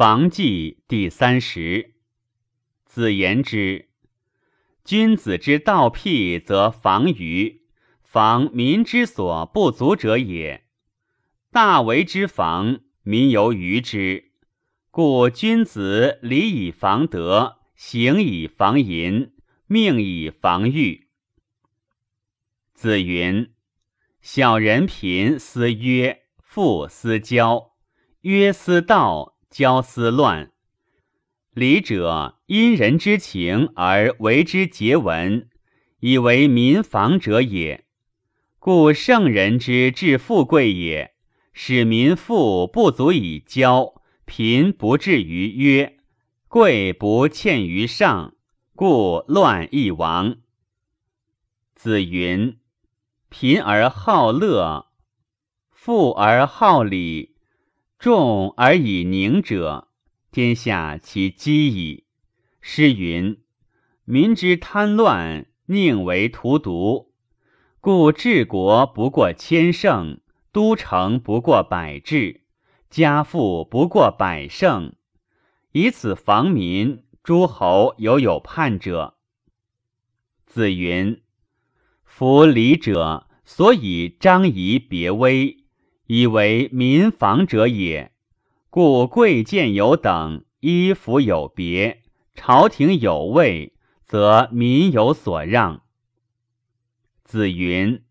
[0.00, 1.92] 房记第三十。
[2.86, 3.90] 子言之，
[4.82, 7.60] 君子之道辟，则防于
[8.00, 10.64] 防民之所不足者也。
[11.50, 14.30] 大为之防，民由愚之。
[14.90, 19.34] 故君子礼以防德，行以防淫，
[19.66, 21.08] 命以防欲。
[22.72, 23.52] 子云：
[24.22, 27.72] 小人贫思约，富思交，
[28.22, 29.36] 约思道。
[29.50, 30.52] 交思乱，
[31.54, 35.48] 礼者因人之情而为之结文，
[35.98, 37.84] 以为民防者也。
[38.60, 41.14] 故圣人之治富贵也，
[41.52, 45.96] 使民富不足以交，贫不至于约，
[46.46, 48.36] 贵不欠于上，
[48.76, 50.36] 故乱亦亡。
[51.74, 52.56] 子云：
[53.28, 54.86] 贫而好乐，
[55.72, 57.34] 富而好礼。
[58.00, 59.88] 众而以宁者，
[60.32, 62.06] 天下其积矣。
[62.62, 63.42] 诗云
[64.06, 67.12] ：“民之贪乱，宁为荼毒。”
[67.78, 72.40] 故治国不过千乘，都城不过百治，
[72.88, 74.94] 家富不过百胜。
[75.72, 79.18] 以此防民，诸侯犹有叛者。
[80.46, 81.20] 子云
[82.02, 85.58] ：“夫礼者，所以张仪别威。”
[86.12, 88.10] 以为民防者也，
[88.68, 92.02] 故贵贱有等，衣服有别，
[92.34, 95.82] 朝廷有位，则民有所让。
[97.22, 98.02] 子云：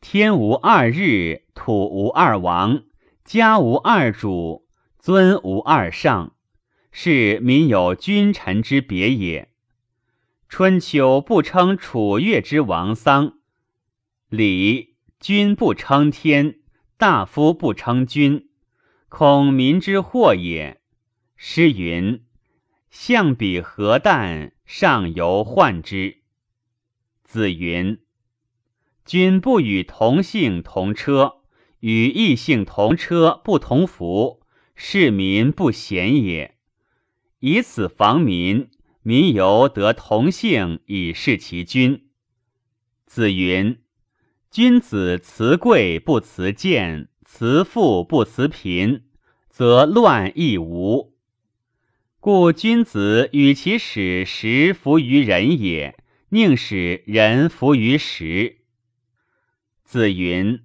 [0.00, 2.84] 天无二日，土无二王，
[3.26, 4.66] 家无二主，
[4.98, 6.34] 尊无二上，
[6.90, 9.50] 是民有君臣之别也。
[10.48, 13.34] 春秋不称楚越之王丧，
[14.30, 16.57] 礼君不称天。
[16.98, 18.48] 大夫不称君，
[19.08, 20.80] 恐民之祸也。
[21.36, 22.24] 诗云
[22.90, 26.22] ：“象比何旦，上犹患之。”
[27.22, 28.00] 子云
[29.06, 31.42] ：“君不与同姓同车，
[31.78, 34.42] 与异姓同车不同服，
[34.74, 36.56] 是民不贤也。
[37.38, 38.72] 以此防民，
[39.02, 42.08] 民犹得同姓以事其君。”
[43.06, 43.78] 子云。
[44.50, 49.02] 君子辞贵不辞贱，辞富不辞贫，
[49.50, 51.12] 则乱亦无。
[52.18, 58.60] 故君子与其使时服于人也，宁使人服于时。
[59.84, 60.64] 子云：“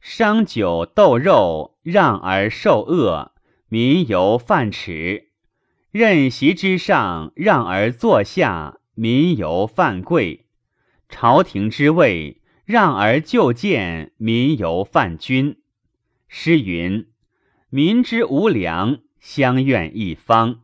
[0.00, 3.30] 商酒斗肉，让而受恶，
[3.68, 5.28] 民犹犯耻；
[5.92, 10.46] 任席之上，让而坐下，民犹犯贵；
[11.08, 15.58] 朝廷之位。”让而就见，民犹犯君。
[16.28, 17.06] 诗云
[17.68, 20.62] ：“民之无良，相怨一方；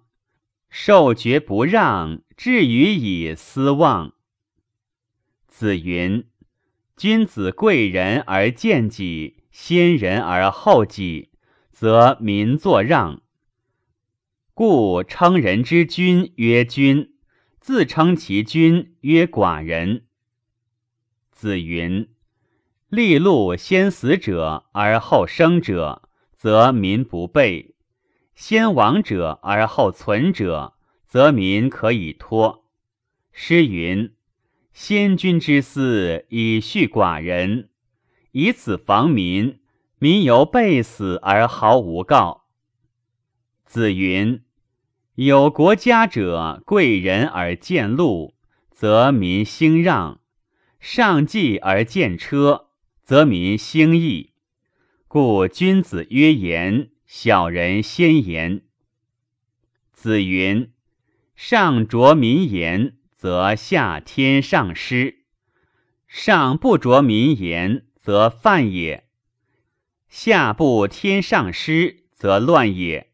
[0.70, 4.14] 受爵不让，至于以私望。”
[5.46, 6.26] 子云
[6.96, 11.28] ：“君子贵人而贱己，先人而后己，
[11.70, 13.22] 则民作让。
[14.54, 17.12] 故称人之君曰君，
[17.60, 20.06] 自称其君曰寡人。”
[21.40, 22.06] 子云
[22.90, 26.06] ：“利禄先死者而后生者，
[26.36, 27.76] 则民不备；
[28.34, 30.74] 先亡者而后存者，
[31.06, 32.66] 则民可以托。”
[33.32, 34.12] 诗云
[34.74, 37.70] ：“先君之思以恤寡人，
[38.32, 39.60] 以此防民，
[39.98, 42.44] 民犹备死而毫无告。”
[43.64, 44.42] 子云
[45.16, 48.34] ：“有国家者，贵人而贱禄，
[48.70, 50.20] 则民兴让。”
[50.80, 52.68] 上计而见车，
[53.04, 54.32] 则民兴义。
[55.06, 58.62] 故君子曰言，小人先言。
[59.92, 60.72] 子云：
[61.36, 65.16] 上着民言，则下天上师；
[66.08, 69.02] 上不着民言，则犯也；
[70.08, 73.10] 下不天上师，则乱也。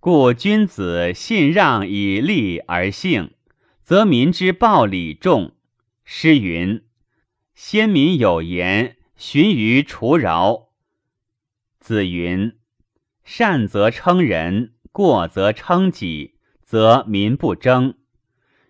[0.00, 3.34] 故君子信让以利而幸，
[3.84, 5.52] 则民之暴礼重。
[6.04, 6.82] 诗云。
[7.60, 10.68] 先民有言：“循于除饶。”
[11.80, 12.56] 子云
[13.24, 17.94] ：“善则称人，过则称己，则民不争；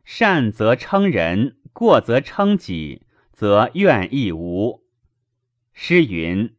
[0.06, 4.87] 善则称人，过则称己，则怨亦无。”
[5.75, 6.56] 诗云：“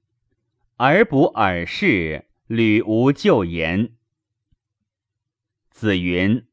[0.77, 3.95] 而不尔事，屡无旧言。”
[5.71, 6.45] 子云：“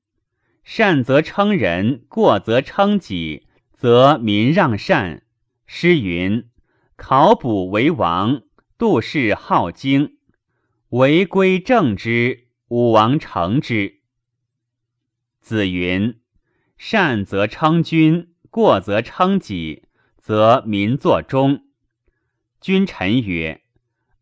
[0.64, 5.22] 善则称人，过则称己，则民让善。”
[5.66, 6.48] 诗云
[6.96, 8.42] ：“考卜为王，
[8.78, 10.16] 杜氏好经，
[10.90, 14.00] 为归正之，武王成之。
[15.40, 16.20] 子云
[16.78, 19.82] ：“善则称君，过则称己，
[20.18, 21.64] 则民作忠。”
[22.60, 23.62] 君臣曰：“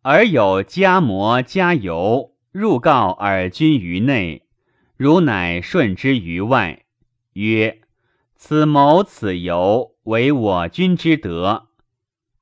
[0.03, 4.47] 尔有家摩加油，入告尔君于内，
[4.97, 6.85] 汝乃顺之于外。”
[7.35, 7.81] 曰
[8.47, 11.69] ：“此谋此由，为我君之德。”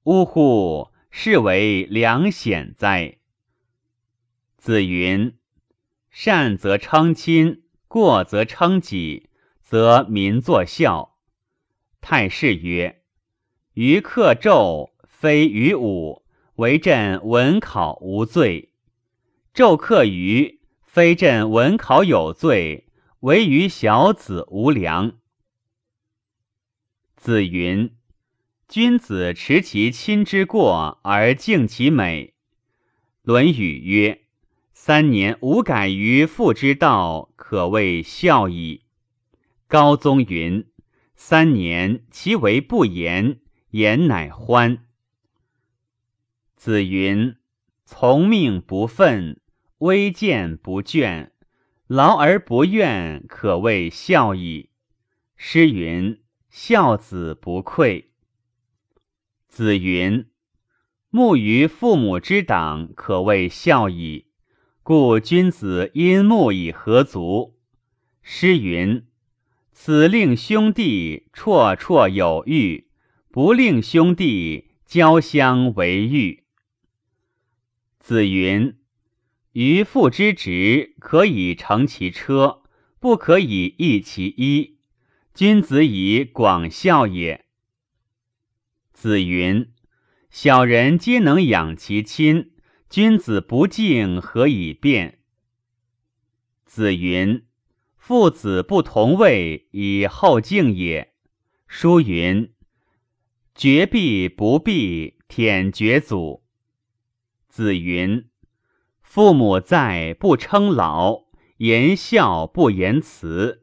[0.03, 0.91] 呜呼！
[1.13, 3.19] 是为良险哉。
[4.57, 5.39] 子云
[6.11, 11.19] ：“善则称亲，过则称己，则民作孝。”
[12.03, 13.03] 太师曰
[13.75, 16.25] ：“于克纣，非于武，
[16.57, 18.71] 为朕文考无罪；
[19.55, 22.89] 纣克于，非朕文考有罪，
[23.21, 25.13] 为于小子无良。”
[27.23, 27.95] 子云。
[28.69, 32.35] 君子持其亲之过而敬其美。
[33.23, 34.23] 论语曰
[34.75, 38.87] ：“三年无改于父之道，可谓孝矣。”
[39.69, 40.67] 高宗云
[41.15, 43.39] ：“三年其为不言，
[43.71, 44.87] 言乃欢。”
[46.59, 47.37] 子云
[47.87, 49.41] ：“从命不愤，
[49.79, 51.31] 微见不倦，
[51.87, 54.71] 劳而不怨，可谓孝矣。”
[55.39, 56.19] 诗云
[56.53, 58.11] ：“孝子不愧。”
[59.49, 60.27] 子云
[61.09, 64.27] ：“慕于父母之党，可谓孝矣。
[64.83, 67.59] 故君子因慕以何足？”
[68.21, 69.07] 诗云
[69.73, 72.89] ：“此令兄弟绰绰有余，
[73.31, 76.45] 不令兄弟交相为欲。”
[77.99, 78.77] 子云
[79.53, 82.63] ：“于父之职，可以乘其车，
[83.01, 84.77] 不可以易其衣。
[85.35, 87.47] 君子以广孝也。”
[88.93, 89.73] 子云
[90.31, 92.53] ：“小人皆能养其亲，
[92.89, 95.21] 君子不敬，何以辩？”
[96.67, 97.47] 子云
[97.97, 101.15] ：“父子不同位，以后敬也。”
[101.67, 102.53] 书云
[103.55, 106.45] ：“绝必不避，舔绝祖。”
[107.49, 108.29] 子云
[109.03, 113.62] ：“父母在，不称老；言孝不言辞。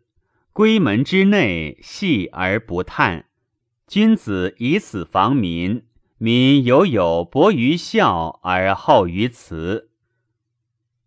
[0.60, 3.28] 闺门之内，细而不叹。”
[3.88, 5.86] 君子以死防民，
[6.18, 9.90] 民犹有薄于孝而厚于慈。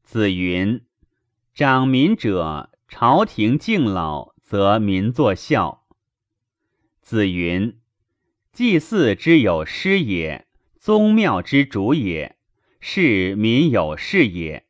[0.03, 0.81] 子云
[1.53, 5.85] ：“长民者，朝廷敬老，则民作孝。”
[7.03, 7.79] 子云
[8.55, 10.47] ：“祭祀之有师也，
[10.81, 12.37] 宗庙之主也，
[12.81, 14.65] 是民有事也。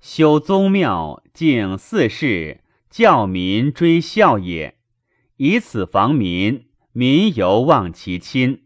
[0.00, 4.78] 修宗庙，敬祀事，教民追孝也。
[5.36, 8.64] 以此防民。”民犹忘其亲。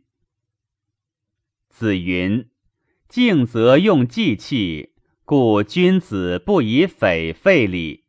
[1.68, 2.48] 子云
[3.06, 4.94] ：“敬则用祭器，
[5.26, 8.04] 故君子不以匪废礼，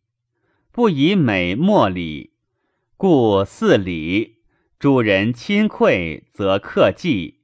[0.72, 2.32] 不以美莫礼，
[2.96, 4.38] 故四礼。
[4.80, 7.40] 主人亲馈，则克祭；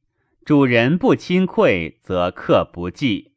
[0.46, 3.34] 主人不亲馈，则克不祭。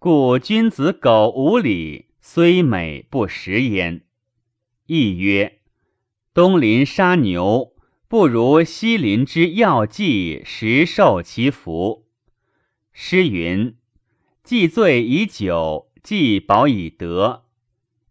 [0.00, 4.03] 故君子苟无礼，虽美不食焉。”
[4.86, 5.60] 亦曰
[6.34, 7.72] ：“东邻杀牛。”
[8.06, 12.06] 不如西邻之要祭，实受其福。
[12.92, 13.76] 诗云
[14.44, 17.46] ：“既醉以酒，既饱以德。”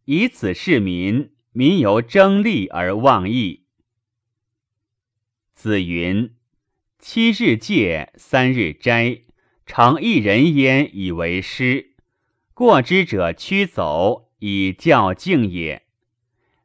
[0.04, 3.64] 以此示民，民由争利而忘义。
[5.54, 6.36] 子云
[7.00, 9.22] ：“七日戒，三日斋，
[9.66, 11.94] 常一人焉以为师。
[12.54, 15.83] 过之者驱走，以教敬也。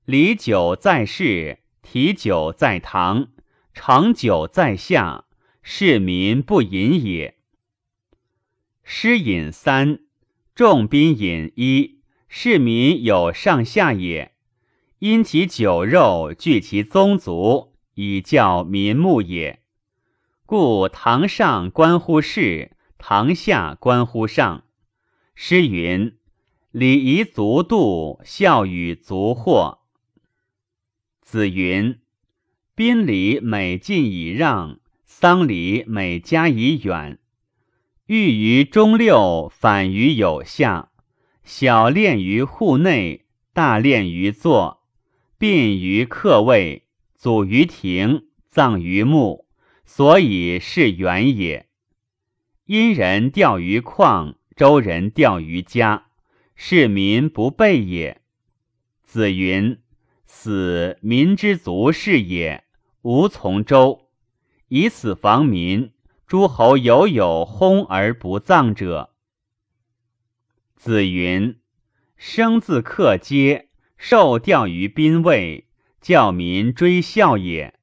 [0.08, 1.58] 礼酒在室。”
[1.90, 3.28] 提酒在堂，
[3.72, 5.24] 盛酒在下，
[5.62, 7.38] 市民不饮也。
[8.84, 10.00] 诗饮三，
[10.54, 14.32] 众宾饮一，市民有上下也。
[14.98, 19.62] 因其酒肉聚其宗族，以教民目也。
[20.44, 24.64] 故堂上关乎事，堂下关乎上。
[25.34, 26.18] 诗云
[26.70, 29.78] ：“礼仪足度，孝与足惑。”
[31.30, 31.98] 子云
[32.74, 37.18] ：“宾礼每进以让，丧礼每加以远。
[38.06, 40.90] 欲于中六，反于有下。
[41.44, 44.82] 小练于户内，大练于坐。
[45.36, 49.46] 殡于客位，祖于庭，葬于墓。
[49.84, 51.68] 所以是远也。
[52.64, 56.06] 殷人钓于旷，周人钓于家，
[56.56, 58.22] 是民不备也。”
[59.04, 59.78] 子云。
[60.40, 62.62] 死民之足是也，
[63.02, 64.08] 无从周。
[64.68, 65.90] 以此防民，
[66.28, 69.10] 诸侯犹有轰而不葬者。
[70.76, 71.58] 子云：
[72.16, 75.66] 生自克阶，受吊于宾位，
[76.00, 77.74] 教民追孝也。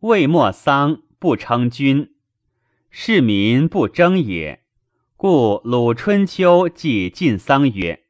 [0.00, 2.14] 未末丧，不称君，
[2.88, 4.62] 是民不争也。
[5.18, 8.04] 故鲁春秋记晋丧曰：“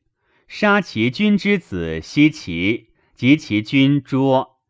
[0.47, 4.61] 杀其君之子，奚其及其君捉，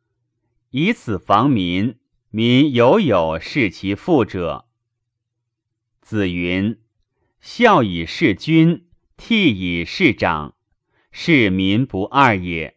[0.71, 1.97] 以此防民。
[2.31, 4.67] 民犹有视其父者。”
[6.03, 6.79] 子云
[7.41, 8.87] ：“孝以事君，
[9.17, 10.55] 悌以事长，
[11.11, 12.77] 是民不二也。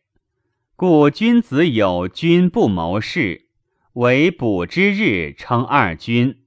[0.75, 3.47] 故君子有君不谋事，
[3.93, 6.43] 为卜之日称二君。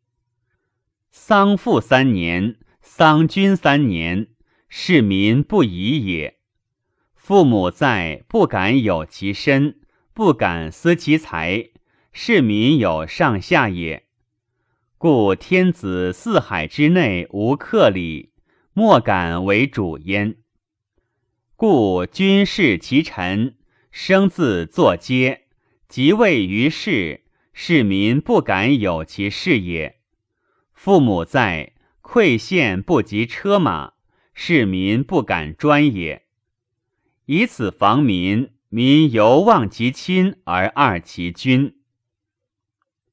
[1.10, 4.28] 丧父三年。”丧君三年，
[4.68, 6.39] 市民不疑也。
[7.30, 9.76] 父母在，不敢有其身，
[10.12, 11.70] 不敢思其财，
[12.12, 14.02] 是民有上下也。
[14.98, 18.32] 故天子四海之内无客礼，
[18.72, 20.38] 莫敢为主焉。
[21.54, 23.54] 故君视其臣，
[23.92, 25.42] 生自作阶，
[25.86, 27.22] 即位于世，
[27.52, 30.00] 市民不敢有其事也。
[30.72, 31.74] 父母在。
[32.02, 33.92] 馈献不及车马，
[34.34, 36.24] 市民不敢专也。
[37.32, 41.76] 以此防民，民犹忘其亲而二其君。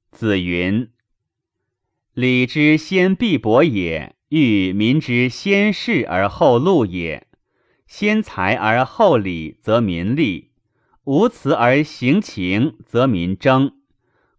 [0.09, 0.89] 子云
[2.15, 7.27] ：“礼之先必薄也，欲民之先事而后禄也。
[7.85, 10.49] 先财而后礼，则民利；
[11.03, 13.73] 无辞而行情，则民争。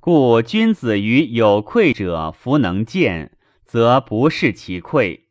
[0.00, 3.30] 故君子于有愧者，弗能见。”
[3.64, 5.28] 则不是其愧。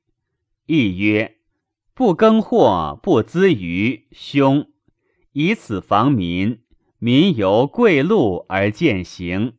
[0.67, 1.36] 亦曰：
[1.97, 4.69] 不耕获，不资于凶，
[5.31, 6.61] 以此防民。
[6.99, 9.55] 民由贵禄而践行。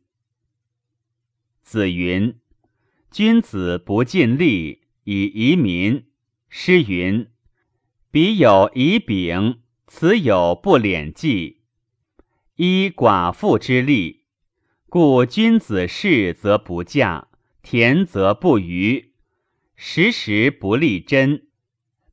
[1.61, 2.39] 子云：
[3.11, 6.05] 君子不尽力以遗民。
[6.47, 7.27] 诗云：
[8.09, 11.63] 彼有以柄，此有不敛计，
[12.55, 14.23] 依寡妇之力。
[14.87, 17.27] 故君子事则不嫁。
[17.61, 19.11] 田则不虞，
[19.75, 21.48] 时时不立贞。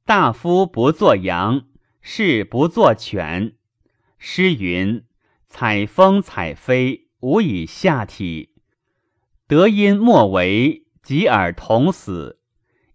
[0.07, 1.67] 大夫不作羊，
[2.01, 3.57] 士不作犬。
[4.19, 5.03] 诗云
[5.51, 8.51] ：“采风采飞，无以下体。
[9.49, 12.39] 德因莫为，及尔同死。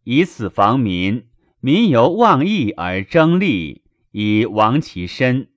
[0.05, 1.27] 以死防民，
[1.59, 5.49] 民由忘义而争利，以亡其身。”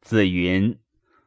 [0.00, 0.78] 子云：“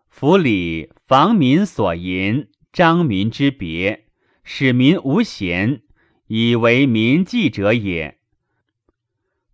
[0.08, 4.06] 夫礼，防民所淫，彰民之别。”
[4.48, 5.82] 使民无贤，
[6.28, 8.15] 以为民计者也。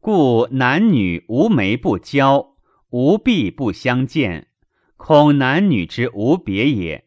[0.03, 2.55] 故男女无媒不交，
[2.89, 4.47] 无婢不相见，
[4.97, 7.05] 恐男女之无别也。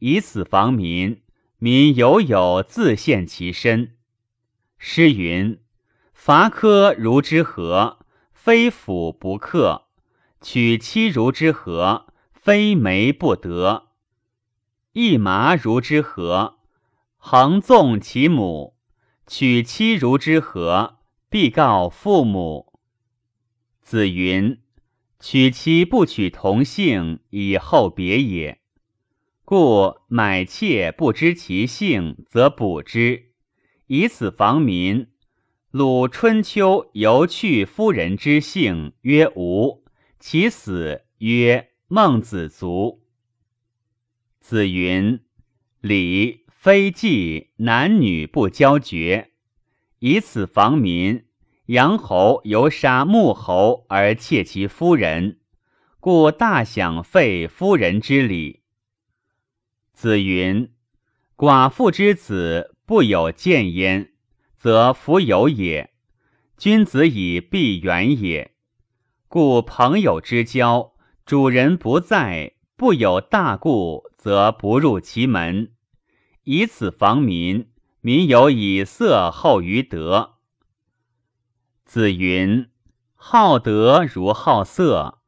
[0.00, 1.22] 以此防民，
[1.58, 3.94] 民犹有自献其身。
[4.78, 5.60] 诗云
[6.12, 8.00] ：“伐柯如之何？
[8.32, 9.84] 非斧不克。
[10.40, 12.06] 取妻如之何？
[12.32, 13.90] 非媒不得。
[14.92, 16.58] 一麻如之何？”
[17.16, 18.74] 横纵其母，
[19.28, 20.97] 取妻如之何？
[21.30, 22.80] 必告父母。
[23.82, 24.58] 子云：
[25.20, 28.60] 娶妻不娶同姓，以后别也。
[29.44, 33.32] 故买妾不知其姓，则补之，
[33.86, 35.08] 以此防民。
[35.70, 39.84] 鲁春秋犹去夫人之姓，曰吴。
[40.18, 43.02] 其死曰孟子卒。
[44.40, 45.20] 子云：
[45.80, 46.48] 礼。
[46.58, 49.27] 非祭男女不交绝，
[49.98, 51.24] 以此防民。
[51.66, 55.40] 阳侯犹杀穆侯而窃其夫人，
[56.00, 58.62] 故大享废夫人之礼。
[59.92, 60.72] 子云：
[61.36, 64.12] 寡妇之子不有见焉，
[64.56, 65.92] 则弗有也。
[66.56, 68.52] 君子以必远也。
[69.28, 70.94] 故朋友之交，
[71.26, 75.72] 主人不在，不有大故，则不入其门。
[76.44, 77.68] 以此防民，
[78.00, 80.34] 民有以色厚于德。
[81.84, 82.68] 子云：
[83.16, 85.18] 好德如好色，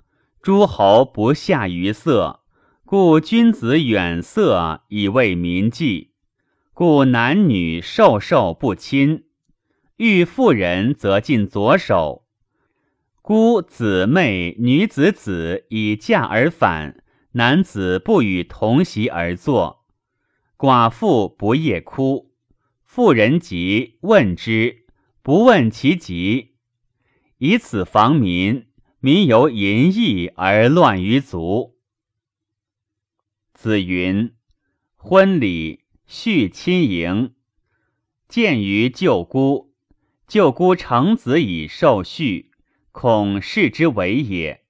[0.41, 2.41] 诸侯不下于色，
[2.85, 6.13] 故君子远色以为民计。
[6.73, 9.25] 故男女授受不亲，
[9.97, 12.25] 欲妇人则尽左手。
[13.21, 19.85] 姑姊妹女子子以嫁而返，男子不与同席而坐。
[20.57, 22.30] 寡妇不夜哭，
[22.93, 24.85] 妇人疾问之，
[25.23, 26.57] 不问其疾，
[27.39, 28.67] 以此防民。
[28.99, 31.79] 民由淫逸而乱于族。
[33.55, 34.35] 子云：
[34.97, 37.37] 婚礼续亲迎，
[38.29, 39.73] 见于舅姑。
[40.27, 42.51] 舅姑成子以受序，
[42.91, 44.65] 恐事之为也。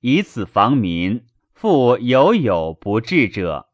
[0.00, 1.24] 以此防民，
[1.54, 3.67] 复有有不治者。